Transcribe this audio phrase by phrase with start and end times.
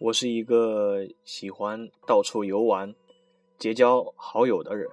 [0.00, 2.94] 我是一个喜欢到处游玩、
[3.58, 4.88] 结交好友的人。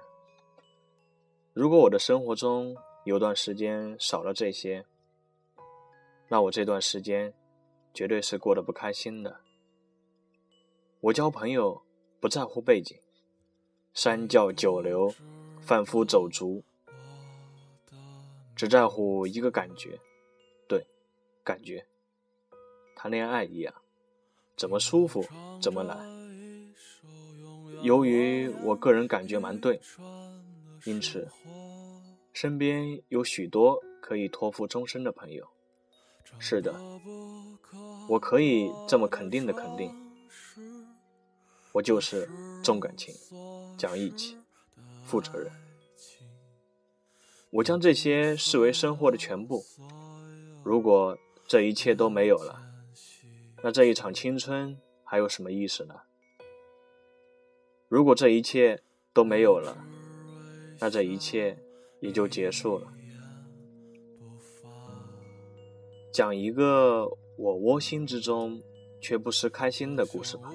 [1.54, 4.84] 如果我的生活中有段时间少了这些，
[6.28, 7.32] 那我这段时间
[7.94, 9.40] 绝对是过得不开心的。
[11.00, 11.80] 我交朋友
[12.20, 12.94] 不在乎背景，
[13.94, 15.14] 三教九流、
[15.62, 16.62] 贩夫走卒，
[18.54, 19.98] 只在乎一个感觉，
[20.68, 20.86] 对，
[21.42, 21.86] 感觉，
[22.94, 23.74] 谈恋爱一样。
[24.58, 25.24] 怎么舒服
[25.62, 25.96] 怎么来。
[27.80, 29.80] 由于我个人感觉蛮对，
[30.84, 31.28] 因此
[32.32, 35.46] 身边有许多可以托付终身的朋友。
[36.40, 36.74] 是的，
[38.08, 39.94] 我可以这么肯定的肯定，
[41.72, 42.28] 我就是
[42.62, 43.14] 重感情、
[43.78, 44.36] 讲义气、
[45.04, 45.52] 负责任。
[47.50, 49.64] 我将这些视为生活的全部。
[50.64, 52.67] 如果这一切都没有了。
[53.62, 55.94] 那这一场青春还有什么意思呢？
[57.88, 59.76] 如果这一切都没有了，
[60.78, 61.58] 那这一切
[62.00, 62.86] 也就结束了。
[66.12, 68.60] 讲一个我窝心之中
[69.00, 70.52] 却不失开心的故事吧。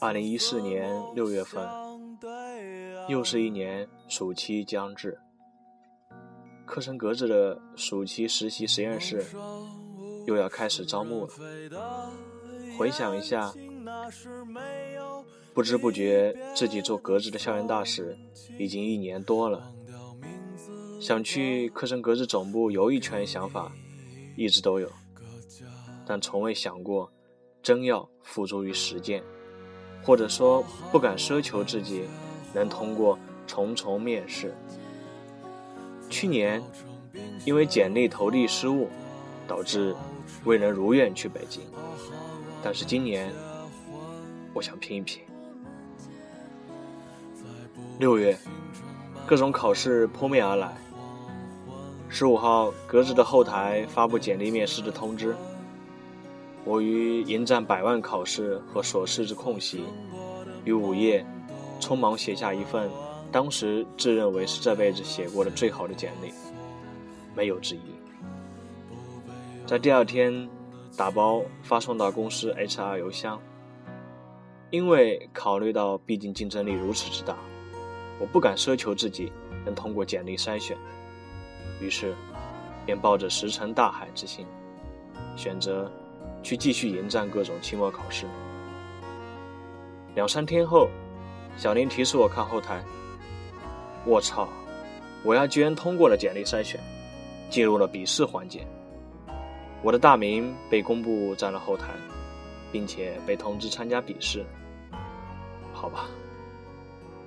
[0.00, 1.66] 二零一四年六月份，
[3.08, 5.18] 又是一年暑期将至，
[6.66, 9.24] 课程格子的暑期实习实验室。
[10.30, 11.32] 又要开始招募了。
[12.78, 13.52] 回想一下，
[15.52, 18.16] 不知不觉自己做格子的校园大使
[18.58, 19.72] 已经一年多了。
[21.00, 23.72] 想去课程格子总部游一圈，想法
[24.36, 24.90] 一直都有，
[26.06, 27.10] 但从未想过
[27.62, 29.22] 真要付诸于实践，
[30.02, 32.04] 或者说不敢奢求自己
[32.54, 34.54] 能通过重重面试。
[36.08, 36.62] 去年
[37.44, 38.88] 因为简历投递失误，
[39.48, 39.94] 导致。
[40.44, 41.62] 未能如愿去北京，
[42.62, 43.32] 但是今年
[44.54, 45.22] 我想拼一拼。
[47.98, 48.38] 六月，
[49.26, 50.74] 各种考试扑面而来。
[52.08, 55.36] 十五号，格子的后台发布简历面试的通知。
[56.64, 59.84] 我于迎战百万考试和琐事之空隙，
[60.64, 61.24] 于午夜
[61.78, 62.90] 匆忙写下一份
[63.30, 66.32] 当时自认为是这辈子写过的最好的简历，
[67.34, 67.99] 没有之一。
[69.70, 70.50] 在第二天，
[70.96, 73.40] 打包发送到公司 HR 邮箱。
[74.70, 77.36] 因为考虑到毕竟竞争力如此之大，
[78.18, 79.32] 我不敢奢求自己
[79.64, 80.76] 能通过简历筛选，
[81.80, 82.16] 于是
[82.84, 84.44] 便抱着石沉大海之心，
[85.36, 85.88] 选择
[86.42, 88.26] 去继续迎战各种期末考试。
[90.16, 90.88] 两三天后，
[91.56, 92.82] 小林提示我看后台，
[94.04, 94.48] 我操，
[95.22, 96.80] 我呀居然通过了简历筛选，
[97.48, 98.66] 进入了笔试环节。
[99.82, 101.94] 我的大名被公布在了后台，
[102.70, 104.44] 并且被通知参加笔试。
[105.72, 106.06] 好吧，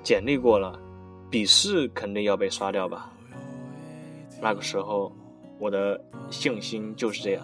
[0.04, 0.80] 简历过了，
[1.32, 3.12] 笔试肯定要被刷掉吧？
[4.40, 5.12] 那个时候，
[5.58, 6.00] 我的
[6.30, 7.44] 信心就是这样。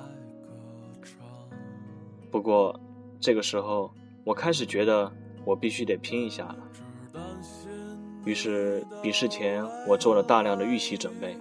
[2.30, 2.80] 不过，
[3.20, 3.92] 这个时候
[4.24, 5.12] 我开始觉得
[5.44, 6.58] 我必须得拼一下了。
[8.26, 11.36] 于是，笔试前我做了大量的预习准备，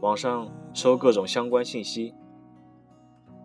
[0.00, 2.12] 网上搜各种相关信息。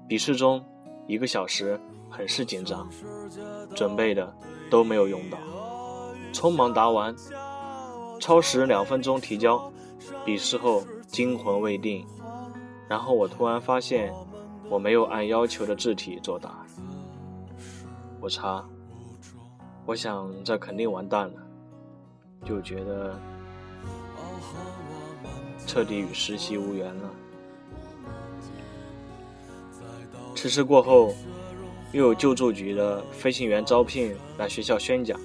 [0.10, 0.66] 笔试中，
[1.06, 2.90] 一个小时很是紧张，
[3.76, 4.36] 准备的
[4.68, 5.38] 都没有用到，
[6.34, 7.16] 匆忙答完，
[8.20, 9.72] 超时两分钟提交。
[10.26, 12.04] 笔试后惊魂未定，
[12.88, 14.12] 然后我突然发现
[14.68, 16.66] 我没有按要求的字体作答，
[18.20, 18.66] 我擦，
[19.86, 21.42] 我想这肯定完蛋了，
[22.44, 23.16] 就觉得
[25.68, 27.12] 彻底与实习无缘了。
[30.42, 31.14] 此事过后，
[31.92, 35.20] 又有救助局的飞行员招聘来学校宣讲，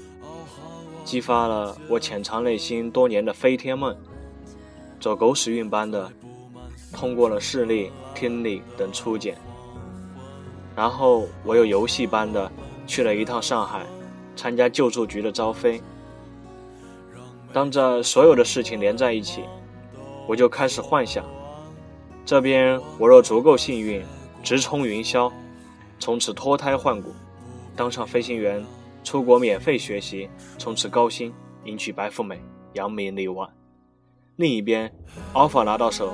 [1.05, 3.97] 激发了我潜藏内心多年的飞天梦。
[4.99, 6.11] 走狗屎运般的
[6.93, 9.39] 通过了视力、听力等初检，
[10.75, 12.51] 然后我又游戏般的
[12.85, 13.87] 去了一趟上海，
[14.35, 15.81] 参加救助局的招飞。
[17.53, 19.45] 当这所有的事情连在一起，
[20.27, 21.25] 我就开始幻想：
[22.27, 24.05] 这边我若足够幸运。
[24.45, 25.33] 直冲云霄，
[25.99, 27.15] 从此脱胎换骨，
[27.75, 28.63] 当上飞行员，
[29.03, 31.33] 出国免费学习，从此高薪，
[31.65, 32.39] 迎娶白富美，
[32.75, 33.49] 扬名立万。
[34.37, 34.95] 另一边
[35.33, 36.13] ，offer 拿到手，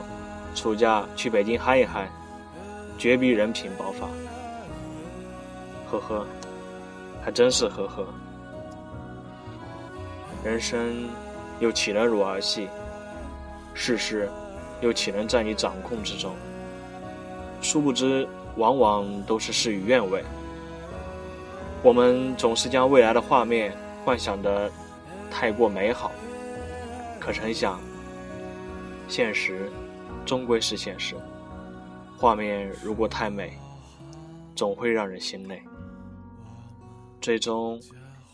[0.54, 2.08] 暑假去北京嗨一嗨，
[2.96, 4.06] 绝逼人品爆发。
[5.90, 6.24] 呵呵，
[7.20, 8.06] 还真是呵呵。
[10.44, 11.08] 人生
[11.58, 12.68] 又岂能如儿戏？
[13.74, 14.30] 世事
[14.80, 16.32] 又岂能在你掌控之中？
[17.60, 18.26] 殊不知，
[18.56, 20.24] 往往都是事与愿违。
[21.82, 24.70] 我们总是将未来的画面幻想的
[25.30, 26.10] 太过美好，
[27.18, 27.80] 可成想，
[29.08, 29.70] 现实
[30.26, 31.14] 终归是现实。
[32.18, 33.52] 画面如果太美，
[34.54, 35.62] 总会让人心累。
[37.20, 37.80] 最终，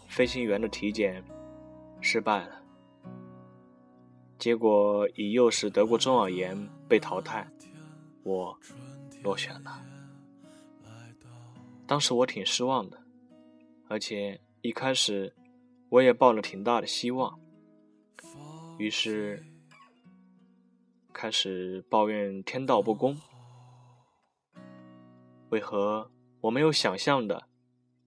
[0.08, 1.22] 飞行员的体检
[2.00, 2.50] 失败了，
[4.38, 7.46] 结果以幼时得过中耳炎被淘汰，
[8.24, 8.56] 我
[9.26, 9.84] 落选了。
[11.84, 13.02] 当时我挺失望的。
[13.88, 15.34] 而且一开始
[15.88, 17.38] 我也抱了挺大的希望，
[18.78, 19.44] 于是
[21.12, 23.16] 开始抱怨天道不公。
[25.50, 26.10] 为何
[26.42, 27.48] 我没有想象的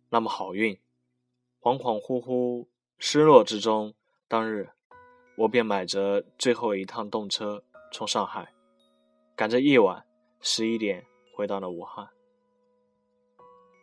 [0.10, 0.78] 那么好运？
[1.62, 2.68] 恍恍惚惚、
[2.98, 3.94] 失落之中，
[4.28, 4.70] 当日
[5.38, 8.54] 我便买着最后一趟动车从上海
[9.36, 10.06] 赶着夜晚
[10.42, 11.06] 十一点
[11.40, 12.10] 回到了武汉。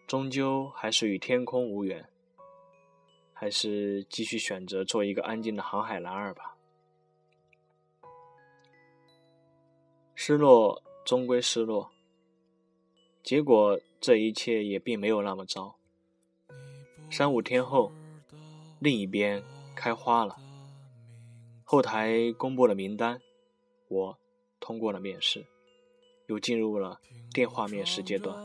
[0.06, 2.06] 终究还是与天空无缘，
[3.32, 6.55] 还是继续选择做一个安静的航海男儿吧。
[10.14, 11.91] 失落终归失落，
[13.23, 15.79] 结果这一切也并没有那么糟。
[17.11, 17.91] 三五天后，
[18.81, 19.43] 另一边
[19.75, 20.37] 开花了，
[21.64, 23.19] 后台公布了名单，
[23.88, 24.19] 我
[24.61, 25.47] 通过了面试，
[26.26, 27.00] 又进入了
[27.32, 28.37] 电话面试阶段。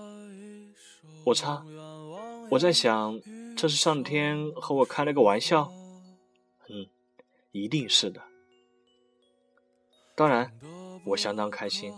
[1.25, 1.63] 我擦！
[2.49, 3.21] 我在想，
[3.55, 5.71] 这是上天和我开了个玩笑。
[6.67, 6.87] 嗯，
[7.51, 8.21] 一定是的。
[10.15, 10.51] 当然，
[11.05, 11.93] 我相当开心。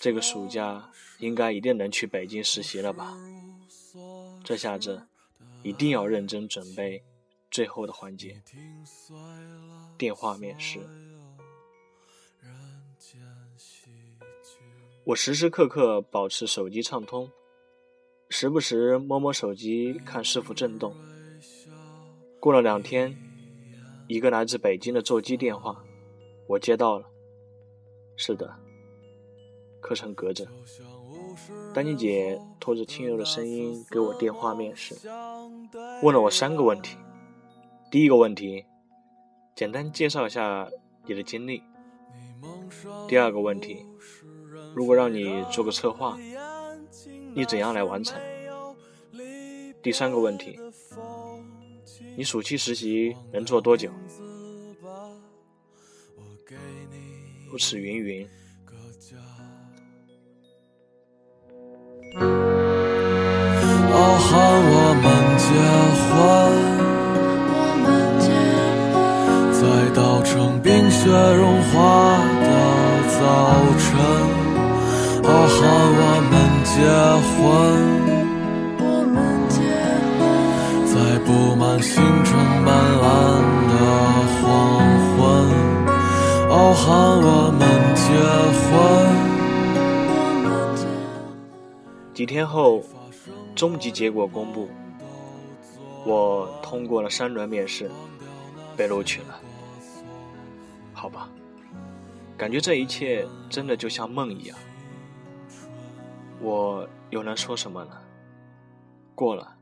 [0.00, 3.16] 这个暑假应该一定能去北京实习了吧？
[4.42, 5.06] 这下子
[5.62, 7.02] 一定要认真准备
[7.50, 8.42] 最后的环节——
[9.96, 10.80] 电话面试。
[15.06, 17.30] 我时时刻刻保持手机畅通。
[18.30, 20.94] 时不时摸摸手机看是否震动。
[22.40, 23.14] 过了两天，
[24.08, 25.84] 一个来自北京的座机电话，
[26.48, 27.04] 我接到了。
[28.16, 28.50] 是的，
[29.82, 30.48] 课程隔着。
[31.74, 34.94] 丹妮姐拖着轻柔的声音给我电话面试，
[36.02, 36.96] 问了我三个问题。
[37.90, 38.64] 第一个问题，
[39.54, 40.70] 简单介绍一下
[41.04, 41.62] 你的经历。
[43.06, 43.84] 第二个问题，
[44.74, 46.18] 如果让你做个策划。
[47.36, 48.20] 你怎样来完成？
[49.82, 50.58] 第三个问题，
[52.16, 53.90] 你暑期实习能做多久？
[57.50, 58.26] 如此云云。
[63.92, 64.30] 傲寒
[64.70, 65.04] 我们
[65.42, 65.46] 结
[66.06, 66.12] 婚，
[69.52, 69.60] 在
[69.92, 72.46] 稻城冰雪融化的
[73.18, 73.22] 早
[73.78, 73.90] 晨，
[75.26, 75.58] 傲寒
[75.96, 76.34] 我们。
[76.74, 76.80] 结
[77.30, 77.38] 婚，
[80.84, 82.34] 在布满星辰
[82.64, 82.68] 斑
[82.98, 83.06] 斓
[83.70, 83.74] 的
[84.40, 84.42] 黄
[85.14, 85.22] 昏，
[86.50, 86.82] 傲寒
[87.22, 87.62] 我们
[87.94, 88.02] 结
[88.58, 88.66] 婚。
[92.12, 92.82] 几天后，
[93.54, 94.68] 终极结果公布，
[96.04, 97.88] 我通过了三轮面试，
[98.76, 99.38] 被录取了。
[100.92, 101.28] 好吧，
[102.36, 104.58] 感觉这一切真的就像梦一样。
[106.44, 107.96] 我又能说什么呢？
[109.14, 109.56] 过了，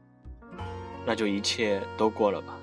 [1.07, 2.59] 那就一切都过了吧。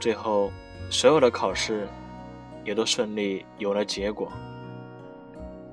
[0.00, 0.50] 最后，
[0.88, 1.86] 所有的考试
[2.64, 4.32] 也都顺利有了结果，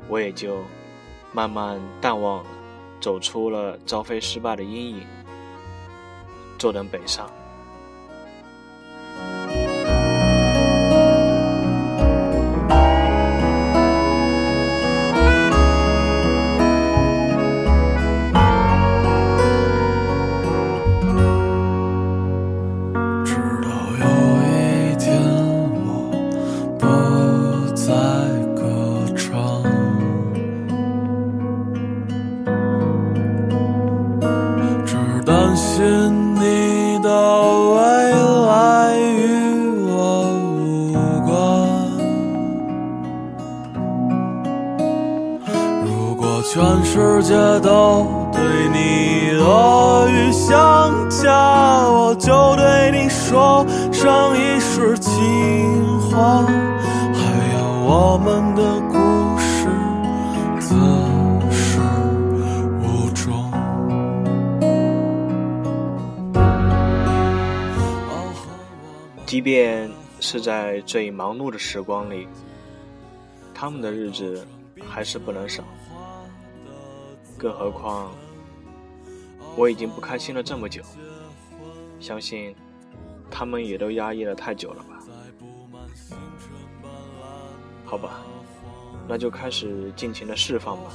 [0.10, 0.58] 我也就
[1.32, 2.50] 慢慢淡忘了，
[3.00, 5.08] 走出了招飞失败的阴影，
[6.60, 7.30] 坐等北上。
[47.26, 48.40] 世界都对
[48.70, 51.34] 你恶语相加，
[51.90, 55.12] 我就对你说声一世情
[56.02, 56.46] 话。
[56.46, 57.18] 还
[57.58, 58.96] 有我们的故
[59.40, 59.68] 事
[60.60, 60.76] 自
[61.50, 61.80] 始
[62.84, 63.52] 无终。
[69.26, 69.90] 即便
[70.20, 72.28] 是在最忙碌的时光里，
[73.52, 74.46] 他们的日子
[74.88, 75.64] 还是不能少。
[77.46, 78.12] 更何况
[79.56, 80.82] 我已经不开心了这么久，
[82.00, 82.56] 相信
[83.30, 85.00] 他们也都压抑了太久了吧？
[87.86, 88.22] 好吧，
[89.08, 90.90] 那就开始尽情的释放吧。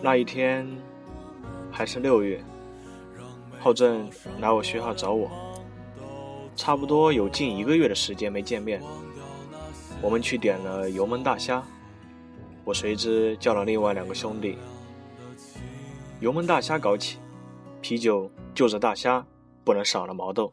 [0.00, 0.64] 那一天
[1.72, 2.40] 还是六月，
[3.58, 4.08] 浩正
[4.38, 5.28] 来我学校找我，
[6.54, 8.80] 差不多有近一个月的时间没见面。
[10.00, 11.60] 我们去点了油焖大虾，
[12.64, 14.56] 我随之叫了另外两个兄弟。
[16.20, 17.18] 油焖大虾搞起，
[17.80, 19.24] 啤酒就着大虾，
[19.64, 20.52] 不能少了毛豆。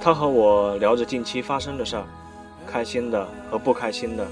[0.00, 2.04] 他和我聊着近期发生的事儿，
[2.66, 4.26] 开心的和不开心的。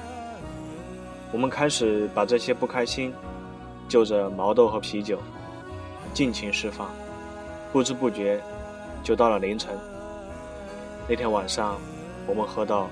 [1.32, 3.12] 我们开始把这些不开心。
[3.88, 5.16] 就着毛豆和啤酒，
[6.12, 6.90] 尽情释放，
[7.72, 8.42] 不知不觉
[9.00, 9.78] 就到了凌晨。
[11.08, 11.78] 那天晚上，
[12.26, 12.88] 我们喝到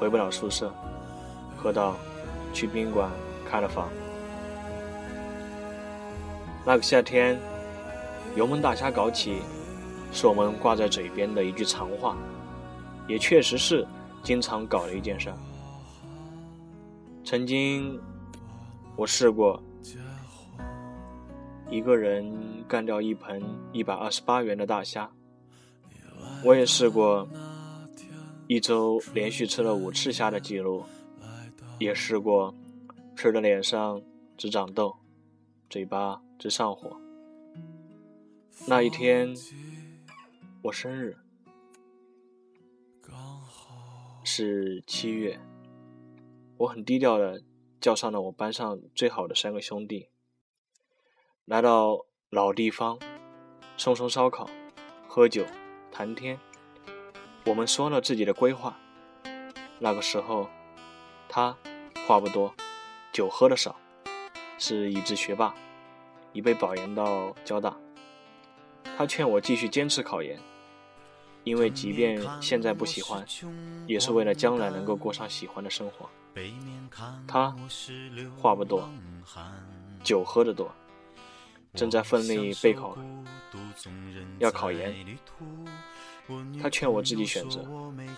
[0.00, 0.72] 回不了宿舍，
[1.54, 1.96] 喝到
[2.56, 3.10] 去宾馆
[3.46, 3.90] 开了房。
[6.64, 7.38] 那个夏天，
[8.34, 9.42] 油焖大虾搞起，
[10.10, 12.16] 是我们挂在嘴边的一句常话，
[13.06, 13.86] 也确实是
[14.22, 15.30] 经常搞的一件事。
[17.22, 18.00] 曾经，
[18.96, 19.62] 我试过。
[21.68, 22.32] 一个人
[22.66, 25.10] 干掉一盆一百二十八元的大虾，
[26.42, 27.28] 我也试过
[28.46, 30.84] 一周连续吃了五次虾的记录，
[31.78, 32.54] 也试过
[33.14, 34.02] 吃的脸上
[34.36, 34.96] 只长痘，
[35.68, 36.98] 嘴巴直上火。
[38.66, 39.34] 那一天
[40.62, 41.16] 我生日，
[44.24, 45.38] 是七月，
[46.56, 47.42] 我很低调的
[47.80, 50.08] 叫上了我班上最好的三个兄弟。
[51.44, 52.98] 来到老地方，
[53.76, 54.48] 送送烧烤，
[55.06, 55.44] 喝酒，
[55.92, 56.40] 谈天。
[57.44, 58.80] 我们说了自己的规划。
[59.78, 60.48] 那个时候，
[61.28, 61.56] 他
[62.06, 62.54] 话不多，
[63.12, 63.76] 酒喝的少，
[64.58, 65.54] 是已知学霸，
[66.32, 67.76] 已被保研到交大。
[68.96, 70.38] 他劝我继续坚持考研，
[71.44, 73.24] 因为即便现在不喜欢，
[73.86, 76.08] 也是为了将来能够过上喜欢的生活。
[77.26, 77.54] 他
[78.38, 78.88] 话不多，
[80.02, 80.70] 酒喝的多。
[81.74, 82.96] 正在奋力备考，
[84.38, 84.94] 要考研。
[86.62, 87.62] 他劝我自己选择，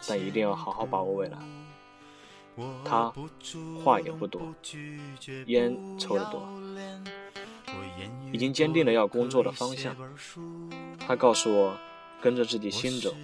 [0.08, 1.36] 但一定要好好把握未来。
[2.84, 3.12] 他
[3.84, 4.54] 话也不多，
[5.46, 6.48] 烟抽得多，
[8.32, 9.94] 已经坚定了要工作的方向。
[10.98, 11.76] 他告诉我，
[12.20, 13.14] 跟着自己心走，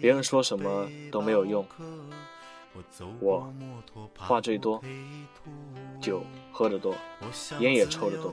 [0.00, 1.66] 别人说什么都没有用。
[3.20, 3.52] 我
[4.16, 4.82] 话最多，
[6.00, 6.94] 酒喝得多，
[7.58, 8.32] 烟也抽得多。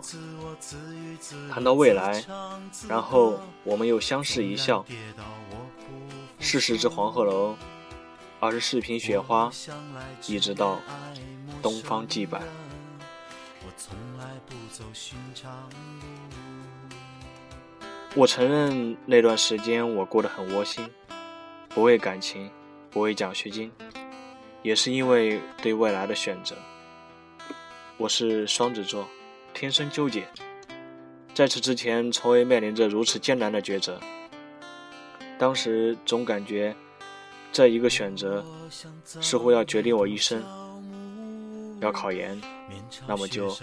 [1.52, 2.24] 谈到未来，
[2.88, 4.86] 然后我们又相视一笑。
[6.42, 7.54] 是十只黄鹤楼，
[8.40, 9.52] 而是四瓶雪花，
[10.28, 10.80] 一直到
[11.62, 12.42] 东方既白。
[18.16, 20.90] 我承认那段时间我过得很窝心，
[21.70, 22.50] 不为感情，
[22.90, 23.72] 不为奖学金。
[24.62, 26.54] 也是因为对未来的选择，
[27.96, 29.08] 我是双子座，
[29.54, 30.28] 天生纠结。
[31.34, 33.98] 在此之前，从未面临着如此艰难的抉择。
[35.38, 36.76] 当时总感觉，
[37.52, 38.44] 这一个选择
[39.04, 40.44] 似乎要决定我一生。
[41.82, 42.38] 要考研，
[43.08, 43.56] 那么就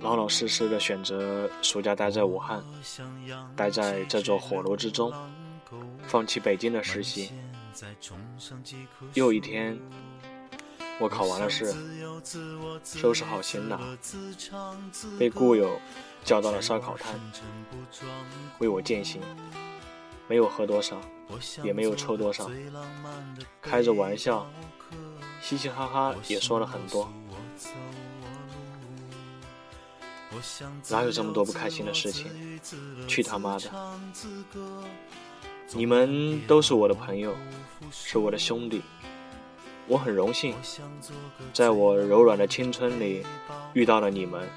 [0.00, 2.64] 老老实实的选择暑假待在武汉，
[3.54, 5.12] 待在这座火炉之中，
[6.06, 7.30] 放弃北京的实习。
[9.12, 9.78] 又一天，
[10.98, 11.74] 我考完了试，
[12.82, 13.78] 收拾好行囊，
[15.18, 15.78] 被故友
[16.24, 17.20] 叫到了烧烤摊，
[18.60, 19.20] 为我践行。
[20.30, 20.96] 没有喝多少，
[21.64, 22.48] 也没有抽多少，
[23.60, 24.46] 开着玩笑，
[25.42, 27.12] 嘻嘻哈哈也说了很多。
[30.88, 32.30] 哪有这么多不开心的事情？
[33.08, 33.68] 去他妈的！
[35.72, 37.34] 你们都是我的朋友，
[37.90, 38.82] 是我的兄弟，
[39.88, 40.54] 我很荣幸，
[41.52, 43.26] 在我柔软的青春里
[43.74, 44.48] 遇到了你们，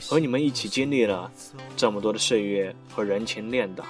[0.00, 1.30] 和你们一起经历了
[1.76, 3.84] 这么多的岁月和人情练达。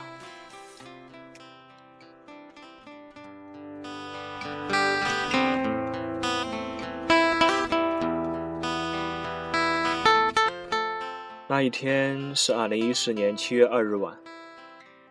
[11.51, 14.15] 那一天是二零一四年七月二日晚。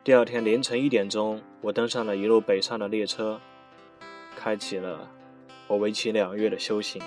[0.03, 3.41] 第二天凌晨一点钟，我登上了一路北上的列车，
[4.36, 5.10] 开启了
[5.65, 7.01] 我为期两月的修行。